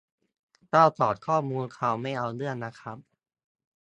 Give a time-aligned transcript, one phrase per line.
[0.69, 2.97] เจ้าของข้อมูลเขาไม่เอาเรื่องนะครับ